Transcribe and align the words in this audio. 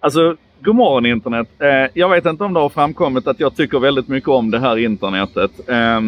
Alltså, 0.00 0.36
god 0.60 0.76
morgon 0.76 1.06
internet. 1.06 1.48
Eh, 1.58 1.90
jag 1.94 2.08
vet 2.08 2.26
inte 2.26 2.44
om 2.44 2.54
det 2.54 2.60
har 2.60 2.68
framkommit 2.68 3.26
att 3.26 3.40
jag 3.40 3.56
tycker 3.56 3.78
väldigt 3.78 4.08
mycket 4.08 4.28
om 4.28 4.50
det 4.50 4.58
här 4.58 4.76
internetet. 4.76 5.68
Eh, 5.68 6.00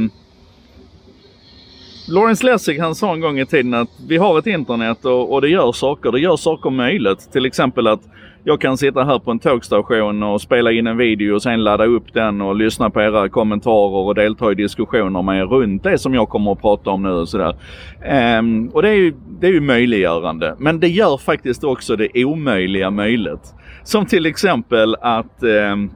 Lawrence 2.10 2.46
Lessig 2.46 2.78
han 2.78 2.94
sa 2.94 3.12
en 3.12 3.20
gång 3.20 3.38
i 3.38 3.46
tiden 3.46 3.74
att 3.74 3.88
vi 4.08 4.16
har 4.16 4.38
ett 4.38 4.46
internet 4.46 5.04
och, 5.04 5.32
och 5.32 5.40
det 5.40 5.48
gör 5.48 5.72
saker. 5.72 6.12
Det 6.12 6.20
gör 6.20 6.36
saker 6.36 6.70
möjligt. 6.70 7.32
Till 7.32 7.46
exempel 7.46 7.86
att 7.86 8.00
jag 8.44 8.60
kan 8.60 8.76
sitta 8.78 9.04
här 9.04 9.18
på 9.18 9.30
en 9.30 9.38
tågstation 9.38 10.22
och 10.22 10.40
spela 10.40 10.72
in 10.72 10.86
en 10.86 10.96
video 10.96 11.34
och 11.34 11.42
sen 11.42 11.64
ladda 11.64 11.84
upp 11.84 12.12
den 12.12 12.40
och 12.40 12.56
lyssna 12.56 12.90
på 12.90 13.00
era 13.00 13.28
kommentarer 13.28 14.06
och 14.06 14.14
delta 14.14 14.52
i 14.52 14.54
diskussioner 14.54 15.22
med 15.22 15.40
er 15.40 15.46
runt 15.46 15.82
det 15.82 15.98
som 15.98 16.14
jag 16.14 16.28
kommer 16.28 16.52
att 16.52 16.60
prata 16.60 16.90
om 16.90 17.02
nu 17.02 17.10
och 17.10 17.28
sådär. 17.28 17.54
Um, 18.38 18.68
och 18.68 18.82
det 18.82 18.88
är, 18.88 18.94
ju, 18.94 19.14
det 19.40 19.46
är 19.46 19.52
ju 19.52 19.60
möjliggörande. 19.60 20.56
Men 20.58 20.80
det 20.80 20.88
gör 20.88 21.16
faktiskt 21.16 21.64
också 21.64 21.96
det 21.96 22.24
omöjliga 22.24 22.90
möjligt. 22.90 23.54
Som 23.84 24.06
till 24.06 24.26
exempel 24.26 24.96
att 25.00 25.42
um, 25.42 25.90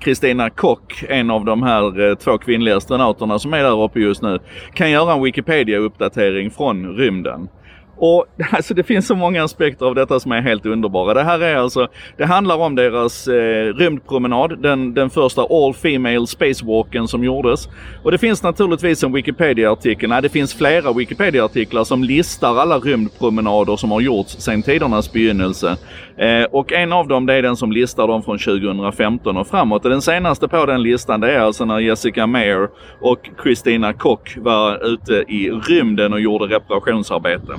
Kristina 0.00 0.46
eh, 0.46 0.52
Kock, 0.54 1.04
en 1.08 1.30
av 1.30 1.44
de 1.44 1.62
här 1.62 2.10
eh, 2.10 2.14
två 2.14 2.38
kvinnliga 2.38 2.76
astronauterna 2.76 3.38
som 3.38 3.54
är 3.54 3.62
där 3.62 3.82
uppe 3.82 4.00
just 4.00 4.22
nu, 4.22 4.38
kan 4.74 4.90
göra 4.90 5.12
en 5.12 5.24
Wikipedia-uppdatering 5.24 6.50
från 6.50 6.96
rymden. 6.96 7.48
Och 7.96 8.26
alltså 8.50 8.74
det 8.74 8.82
finns 8.82 9.06
så 9.06 9.14
många 9.14 9.44
aspekter 9.44 9.86
av 9.86 9.94
detta 9.94 10.20
som 10.20 10.32
är 10.32 10.40
helt 10.40 10.66
underbara. 10.66 11.14
Det 11.14 11.22
här 11.22 11.40
är 11.40 11.56
alltså, 11.56 11.88
det 12.16 12.24
handlar 12.24 12.56
om 12.56 12.74
deras 12.74 13.28
eh, 13.28 13.74
rymdpromenad, 13.74 14.62
den, 14.62 14.94
den 14.94 15.10
första 15.10 15.42
All 15.42 15.74
Female 15.74 16.26
Spacewalken 16.26 17.08
som 17.08 17.24
gjordes. 17.24 17.68
Och 18.02 18.10
det 18.10 18.18
finns 18.18 18.42
naturligtvis 18.42 19.04
en 19.04 19.12
Wikipedia-artikel, 19.12 20.08
nej 20.08 20.22
det 20.22 20.28
finns 20.28 20.54
flera 20.54 20.92
Wikipedia-artiklar 20.92 21.84
som 21.84 22.04
listar 22.04 22.56
alla 22.56 22.78
rymdpromenader 22.78 23.76
som 23.76 23.90
har 23.90 24.00
gjorts 24.00 24.36
sedan 24.38 24.62
tidernas 24.62 25.12
begynnelse. 25.12 25.76
Eh, 26.16 26.44
och 26.44 26.72
en 26.72 26.92
av 26.92 27.08
dem 27.08 27.26
det 27.26 27.34
är 27.34 27.42
den 27.42 27.56
som 27.56 27.72
listar 27.72 28.08
dem 28.08 28.22
från 28.22 28.38
2015 28.38 29.36
och 29.36 29.46
framåt. 29.46 29.84
Och 29.84 29.90
den 29.90 30.02
senaste 30.02 30.48
på 30.48 30.66
den 30.66 30.82
listan 30.82 31.20
det 31.20 31.32
är 31.32 31.40
alltså 31.40 31.64
när 31.64 31.78
Jessica 31.78 32.26
Meir 32.26 32.68
och 33.00 33.30
Christina 33.42 33.92
Koch 33.92 34.38
var 34.38 34.86
ute 34.86 35.12
i 35.28 35.50
rymden 35.50 36.12
och 36.12 36.20
gjorde 36.20 36.44
reparationsarbete. 36.44 37.52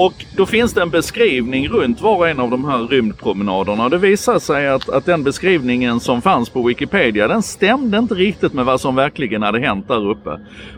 Och 0.00 0.24
då 0.36 0.46
finns 0.46 0.74
det 0.74 0.82
en 0.82 0.90
beskrivning 0.90 1.68
runt 1.68 2.00
var 2.00 2.16
och 2.16 2.28
en 2.28 2.40
av 2.40 2.50
de 2.50 2.64
här 2.64 2.78
rymdpromenaderna. 2.78 3.84
Och 3.84 3.90
det 3.90 3.98
visar 3.98 4.38
sig 4.38 4.68
att, 4.68 4.88
att 4.88 5.06
den 5.06 5.24
beskrivningen 5.24 6.00
som 6.00 6.22
fanns 6.22 6.50
på 6.50 6.62
Wikipedia, 6.62 7.28
den 7.28 7.42
stämde 7.42 7.98
inte 7.98 8.14
riktigt 8.14 8.52
med 8.52 8.64
vad 8.64 8.80
som 8.80 8.96
verkligen 8.96 9.42
hade 9.42 9.60
hänt 9.60 9.88
där 9.88 10.10
uppe. 10.10 10.30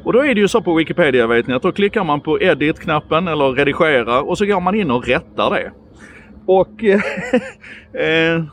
Och 0.05 0.13
då 0.13 0.25
är 0.25 0.35
det 0.35 0.41
ju 0.41 0.49
så 0.49 0.61
på 0.61 0.75
Wikipedia 0.75 1.27
vet 1.27 1.47
ni 1.47 1.55
att 1.55 1.63
då 1.63 1.73
klickar 1.73 2.05
man 2.05 2.21
på 2.21 2.41
edit-knappen 2.41 3.29
eller 3.29 3.53
redigera 3.53 4.21
och 4.21 4.39
så 4.39 4.45
går 4.45 4.61
man 4.61 4.75
in 4.75 4.91
och 4.91 5.07
rättar 5.07 5.51
det. 5.51 5.73
Och 6.47 6.85
eh, 7.95 8.45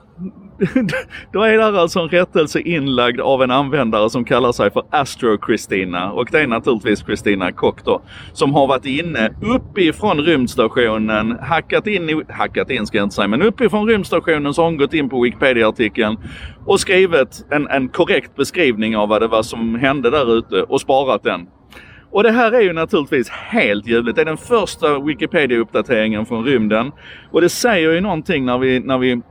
Då 1.33 1.41
är 1.41 1.57
där 1.57 1.73
alltså 1.73 1.99
en 1.99 2.09
rättelse 2.09 2.59
inlagd 2.59 3.21
av 3.21 3.43
en 3.43 3.51
användare 3.51 4.09
som 4.09 4.25
kallar 4.25 4.51
sig 4.51 4.71
för 4.71 4.83
Astro 4.89 5.37
Christina 5.45 6.11
och 6.11 6.27
det 6.31 6.39
är 6.39 6.47
naturligtvis 6.47 7.05
Christina 7.05 7.51
Kock 7.51 7.85
då. 7.85 8.01
Som 8.33 8.53
har 8.53 8.67
varit 8.67 8.85
inne 8.85 9.29
uppifrån 9.41 10.19
rymdstationen, 10.19 11.37
hackat 11.41 11.87
in, 11.87 12.09
i, 12.09 12.21
hackat 12.29 12.69
in 12.71 12.87
ska 12.87 12.97
jag 12.97 13.05
inte 13.05 13.15
säga, 13.15 13.27
men 13.27 13.41
uppifrån 13.41 13.87
rymdstationen 13.87 14.53
så 14.53 14.61
har 14.61 14.69
hon 14.69 14.77
gått 14.77 14.93
in 14.93 15.09
på 15.09 15.21
Wikipedia-artikeln 15.21 16.17
och 16.65 16.79
skrivit 16.79 17.45
en, 17.51 17.67
en 17.67 17.89
korrekt 17.89 18.35
beskrivning 18.35 18.97
av 18.97 19.09
vad 19.09 19.21
det 19.21 19.27
var 19.27 19.43
som 19.43 19.75
hände 19.75 20.09
där 20.09 20.37
ute 20.37 20.63
och 20.63 20.81
sparat 20.81 21.23
den. 21.23 21.47
Och 22.11 22.23
det 22.23 22.31
här 22.31 22.51
är 22.51 22.61
ju 22.61 22.73
naturligtvis 22.73 23.29
helt 23.29 23.87
ljuvligt. 23.87 24.15
Det 24.15 24.21
är 24.21 24.25
den 24.25 24.37
första 24.37 24.99
Wikipedia-uppdateringen 24.99 26.25
från 26.25 26.45
rymden. 26.45 26.91
Och 27.31 27.41
det 27.41 27.49
säger 27.49 27.91
ju 27.91 28.01
någonting 28.01 28.45
när 28.45 28.57
vi, 28.57 28.79
när 28.79 28.97
vi 28.97 29.21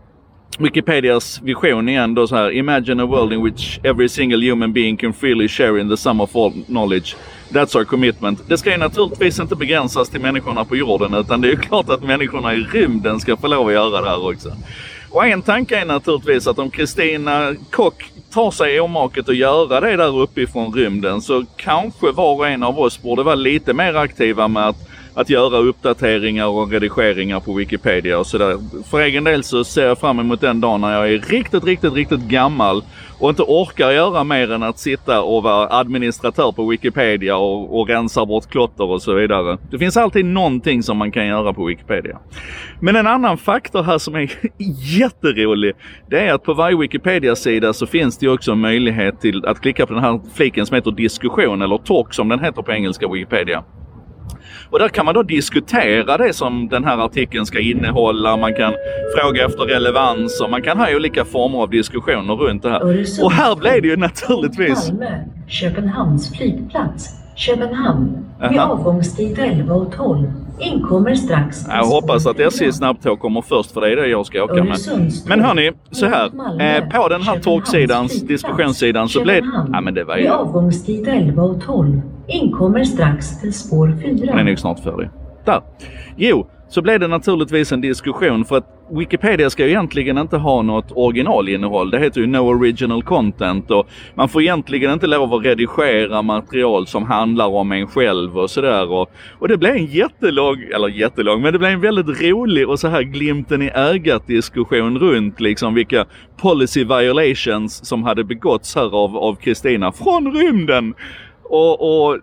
Wikipedias 0.58 1.40
vision 1.42 1.88
igen 1.88 2.14
då 2.14 2.26
så 2.26 2.36
här. 2.36 2.50
Imagine 2.50 3.02
a 3.02 3.06
world 3.06 3.32
in 3.32 3.44
which 3.44 3.80
every 3.84 4.08
single 4.08 4.50
human 4.50 4.72
being 4.72 4.96
can 4.96 5.12
freely 5.12 5.48
share 5.48 5.80
in 5.80 5.88
the 5.88 5.96
sum 5.96 6.20
of 6.20 6.36
all 6.36 6.52
knowledge. 6.66 7.16
That's 7.50 7.76
our 7.76 7.84
commitment. 7.84 8.48
Det 8.48 8.58
ska 8.58 8.70
ju 8.70 8.76
naturligtvis 8.76 9.40
inte 9.40 9.56
begränsas 9.56 10.08
till 10.08 10.20
människorna 10.20 10.64
på 10.64 10.76
jorden 10.76 11.14
utan 11.14 11.40
det 11.40 11.48
är 11.48 11.50
ju 11.50 11.56
klart 11.56 11.90
att 11.90 12.02
människorna 12.02 12.54
i 12.54 12.56
rymden 12.56 13.20
ska 13.20 13.36
få 13.36 13.46
lov 13.46 13.66
att 13.66 13.72
göra 13.72 14.00
det 14.00 14.08
här 14.08 14.28
också. 14.28 14.52
Och 15.10 15.26
en 15.26 15.42
tanke 15.42 15.78
är 15.78 15.84
naturligtvis 15.84 16.46
att 16.46 16.58
om 16.58 16.70
Kristina 16.70 17.54
Kock 17.70 18.12
tar 18.30 18.50
sig 18.50 18.80
omaket 18.80 19.28
att 19.28 19.36
göra 19.36 19.80
det 19.80 19.96
där 19.96 20.20
uppifrån 20.20 20.74
rymden 20.74 21.22
så 21.22 21.44
kanske 21.56 22.12
var 22.12 22.34
och 22.34 22.48
en 22.48 22.62
av 22.62 22.80
oss 22.80 23.02
borde 23.02 23.22
vara 23.22 23.34
lite 23.34 23.72
mer 23.72 23.94
aktiva 23.94 24.48
med 24.48 24.68
att 24.68 24.85
att 25.16 25.30
göra 25.30 25.58
uppdateringar 25.58 26.46
och 26.46 26.70
redigeringar 26.70 27.40
på 27.40 27.54
Wikipedia 27.54 28.18
och 28.18 28.26
sådär. 28.26 28.58
För 28.90 29.00
egen 29.00 29.24
del 29.24 29.44
så 29.44 29.64
ser 29.64 29.86
jag 29.86 29.98
fram 29.98 30.18
emot 30.18 30.40
den 30.40 30.60
dagen 30.60 30.80
när 30.80 30.92
jag 30.92 31.12
är 31.12 31.18
riktigt, 31.18 31.64
riktigt, 31.64 31.94
riktigt 31.94 32.20
gammal 32.20 32.82
och 33.18 33.30
inte 33.30 33.42
orkar 33.42 33.90
göra 33.90 34.24
mer 34.24 34.52
än 34.52 34.62
att 34.62 34.78
sitta 34.78 35.22
och 35.22 35.42
vara 35.42 35.78
administratör 35.78 36.52
på 36.52 36.66
Wikipedia 36.66 37.36
och, 37.36 37.80
och 37.80 37.88
rensa 37.88 38.26
bort 38.26 38.50
klotter 38.50 38.84
och 38.84 39.02
så 39.02 39.14
vidare. 39.14 39.58
Det 39.70 39.78
finns 39.78 39.96
alltid 39.96 40.24
någonting 40.24 40.82
som 40.82 40.96
man 40.96 41.12
kan 41.12 41.26
göra 41.26 41.52
på 41.52 41.64
Wikipedia. 41.64 42.18
Men 42.80 42.96
en 42.96 43.06
annan 43.06 43.38
faktor 43.38 43.82
här 43.82 43.98
som 43.98 44.14
är 44.14 44.30
jätterolig, 44.98 45.74
det 46.10 46.20
är 46.20 46.34
att 46.34 46.42
på 46.42 46.54
varje 46.54 46.76
Wikipedia-sida 46.76 47.72
så 47.72 47.86
finns 47.86 48.18
det 48.18 48.28
också 48.28 48.52
en 48.52 48.60
möjlighet 48.60 49.20
till 49.20 49.46
att 49.46 49.60
klicka 49.60 49.86
på 49.86 49.94
den 49.94 50.02
här 50.02 50.20
fliken 50.34 50.66
som 50.66 50.74
heter 50.74 50.90
diskussion 50.90 51.62
eller 51.62 51.78
talk 51.78 52.14
som 52.14 52.28
den 52.28 52.40
heter 52.40 52.62
på 52.62 52.72
engelska 52.72 53.08
Wikipedia. 53.08 53.64
Och 54.70 54.78
där 54.78 54.88
kan 54.88 55.04
man 55.04 55.14
då 55.14 55.22
diskutera 55.22 56.16
det 56.16 56.32
som 56.32 56.68
den 56.68 56.84
här 56.84 56.98
artikeln 56.98 57.46
ska 57.46 57.60
innehålla. 57.60 58.36
Man 58.36 58.54
kan 58.54 58.72
fråga 59.18 59.44
efter 59.44 59.62
relevans 59.62 60.40
och 60.40 60.50
man 60.50 60.62
kan 60.62 60.78
ha 60.78 60.96
olika 60.96 61.24
former 61.24 61.58
av 61.58 61.70
diskussioner 61.70 62.34
runt 62.34 62.62
det 62.62 62.70
här. 62.70 62.82
Och 63.22 63.32
här 63.32 63.56
blev 63.56 63.82
det 63.82 63.88
ju 63.88 63.96
naturligtvis... 63.96 64.88
Malmö, 64.88 65.18
Köpenhamns 65.48 66.36
flygplats, 66.36 67.08
Köpenhamn, 67.36 68.24
med 68.40 68.58
avgångstid 68.58 69.38
11 69.38 69.74
och 69.74 69.92
12. 69.92 70.32
Inkommer 70.58 71.14
strax. 71.14 71.64
Jag 71.68 71.84
hoppas 71.84 72.26
att 72.26 72.40
SJ 72.40 72.72
snabbtåg 72.72 73.20
kommer 73.20 73.42
först 73.42 73.70
för 73.70 73.80
det 73.80 73.92
är 73.92 73.96
det 73.96 74.06
jag 74.06 74.26
ska 74.26 74.42
åka 74.44 74.64
med. 74.64 74.78
Men 75.26 75.40
hörni, 75.40 75.72
så 75.90 76.06
här. 76.06 76.26
Eh, 76.60 76.88
på 76.88 77.08
den 77.08 77.22
här 77.22 77.38
talksidans, 77.38 78.22
diskussionssidan 78.22 79.08
så 79.08 79.22
blev 79.22 79.44
Ja 79.72 79.80
men 79.80 79.94
det 79.94 80.04
var 80.04 80.16
ju... 80.16 80.22
Med 80.22 80.32
avgångstid 80.32 81.08
11 81.08 81.42
och 81.42 81.60
12. 81.60 82.00
Inkommer 82.28 82.84
strax 82.84 83.40
till 83.40 83.52
spår 83.52 83.96
4. 84.02 84.30
Han 84.30 84.40
är 84.40 84.44
nog 84.44 84.58
snart 84.58 84.80
färdig. 84.80 85.08
Där. 85.44 85.60
Jo, 86.16 86.46
så 86.68 86.82
blev 86.82 87.00
det 87.00 87.08
naturligtvis 87.08 87.72
en 87.72 87.80
diskussion 87.80 88.44
för 88.44 88.56
att 88.56 88.72
Wikipedia 88.90 89.50
ska 89.50 89.64
ju 89.64 89.70
egentligen 89.70 90.18
inte 90.18 90.36
ha 90.36 90.62
något 90.62 90.92
originalinnehåll. 90.94 91.90
Det 91.90 91.98
heter 91.98 92.20
ju 92.20 92.26
No 92.26 92.38
Original 92.38 93.02
Content 93.02 93.70
och 93.70 93.88
man 94.14 94.28
får 94.28 94.42
egentligen 94.42 94.92
inte 94.92 95.06
lov 95.06 95.34
att 95.34 95.44
redigera 95.44 96.22
material 96.22 96.86
som 96.86 97.04
handlar 97.04 97.46
om 97.46 97.72
en 97.72 97.86
själv 97.86 98.38
och 98.38 98.50
sådär. 98.50 98.92
Och, 98.92 99.10
och 99.38 99.48
det 99.48 99.56
blev 99.56 99.76
en 99.76 99.86
jättelång, 99.86 100.56
eller 100.74 100.88
jättelång, 100.88 101.42
men 101.42 101.52
det 101.52 101.58
blev 101.58 101.70
en 101.70 101.80
väldigt 101.80 102.22
rolig 102.22 102.68
och 102.68 102.80
så 102.80 102.88
här 102.88 103.02
glimten 103.02 103.62
i 103.62 103.70
ögat 103.74 104.26
diskussion 104.26 104.98
runt 104.98 105.40
liksom 105.40 105.74
vilka 105.74 106.04
policy 106.36 106.84
violations 106.84 107.86
som 107.86 108.04
hade 108.04 108.24
begåtts 108.24 108.74
här 108.74 108.94
av 108.94 109.34
Kristina 109.34 109.92
från 109.92 110.32
rymden. 110.32 110.94
Och, 111.50 112.06
och 112.08 112.18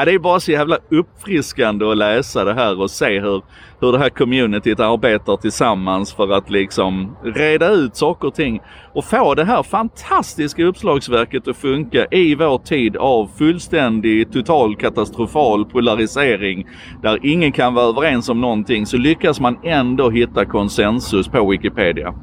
Ja, 0.00 0.04
det 0.04 0.14
är 0.14 0.18
bara 0.18 0.40
så 0.40 0.52
jävla 0.52 0.78
uppfriskande 0.90 1.90
att 1.90 1.96
läsa 1.96 2.44
det 2.44 2.54
här 2.54 2.80
och 2.80 2.90
se 2.90 3.20
hur, 3.20 3.42
hur 3.80 3.92
det 3.92 3.98
här 3.98 4.08
communityt 4.08 4.80
arbetar 4.80 5.36
tillsammans 5.36 6.12
för 6.12 6.32
att 6.32 6.50
liksom 6.50 7.16
reda 7.22 7.68
ut 7.68 7.96
saker 7.96 8.28
och 8.28 8.34
ting 8.34 8.60
och 8.94 9.04
få 9.04 9.34
det 9.34 9.44
här 9.44 9.62
fantastiska 9.62 10.64
uppslagsverket 10.64 11.48
att 11.48 11.56
funka 11.56 12.06
i 12.10 12.34
vår 12.34 12.58
tid 12.58 12.96
av 12.96 13.30
fullständig 13.38 14.32
total 14.32 14.76
katastrofal 14.76 15.64
polarisering 15.64 16.68
där 17.02 17.18
ingen 17.22 17.52
kan 17.52 17.74
vara 17.74 17.86
överens 17.86 18.28
om 18.28 18.40
någonting 18.40 18.86
så 18.86 18.96
lyckas 18.96 19.40
man 19.40 19.58
ändå 19.64 20.10
hitta 20.10 20.44
konsensus 20.44 21.28
på 21.28 21.50
Wikipedia. 21.50 22.14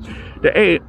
Det 0.41 0.73
är, 0.73 0.79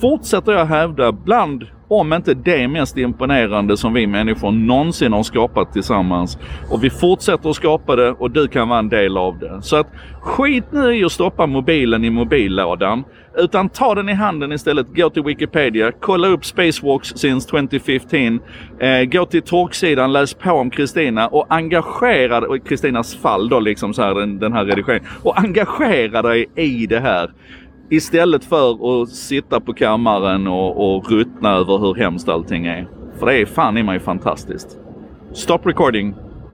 fortsätter 0.00 0.52
jag 0.52 0.66
hävda, 0.66 1.12
bland 1.12 1.64
om 2.00 2.12
inte 2.12 2.34
det 2.34 2.68
mest 2.68 2.96
imponerande 2.98 3.76
som 3.76 3.94
vi 3.94 4.06
människor 4.06 4.52
någonsin 4.52 5.12
har 5.12 5.22
skapat 5.22 5.72
tillsammans. 5.72 6.38
Och 6.70 6.84
vi 6.84 6.90
fortsätter 6.90 7.50
att 7.50 7.56
skapa 7.56 7.96
det 7.96 8.10
och 8.10 8.30
du 8.30 8.48
kan 8.48 8.68
vara 8.68 8.78
en 8.78 8.88
del 8.88 9.16
av 9.16 9.38
det. 9.38 9.62
Så 9.62 9.76
att 9.76 9.86
skit 10.20 10.64
nu 10.70 10.96
i 10.96 11.04
att 11.04 11.12
stoppa 11.12 11.46
mobilen 11.46 12.04
i 12.04 12.10
mobillådan. 12.10 13.04
Utan 13.36 13.68
ta 13.68 13.94
den 13.94 14.08
i 14.08 14.12
handen 14.12 14.52
istället. 14.52 14.86
Gå 14.96 15.10
till 15.10 15.22
Wikipedia, 15.22 15.92
kolla 16.00 16.28
upp 16.28 16.44
Spacewalks 16.44 17.08
since 17.08 17.48
2015. 17.48 18.40
Eh, 18.80 19.04
gå 19.04 19.26
till 19.26 19.42
torksidan, 19.42 20.12
läs 20.12 20.34
på 20.34 20.50
om 20.50 20.70
Kristina 20.70 21.28
och 21.28 21.46
engagera 21.48 22.40
dig, 22.40 22.60
Kristinas 22.60 23.16
fall 23.16 23.48
då 23.48 23.60
liksom 23.60 23.94
så 23.94 24.02
här 24.02 24.14
den, 24.14 24.38
den 24.38 24.52
här 24.52 24.64
redigeringen. 24.64 25.08
Och 25.22 25.38
engagera 25.38 26.22
dig 26.22 26.46
i 26.54 26.86
det 26.86 27.00
här. 27.00 27.30
Istället 27.90 28.44
för 28.44 29.02
att 29.02 29.08
sitta 29.08 29.60
på 29.60 29.72
kammaren 29.72 30.46
och, 30.46 30.96
och 30.96 31.10
ruttna 31.10 31.50
över 31.52 31.78
hur 31.78 31.94
hemskt 31.94 32.28
allting 32.28 32.66
är. 32.66 32.88
För 33.18 33.26
det 33.26 33.40
är 33.40 33.46
fan 33.46 33.78
i 33.78 33.82
mig 33.82 34.00
fantastiskt. 34.00 34.78
Stop 35.32 35.58
recording. 35.64 36.14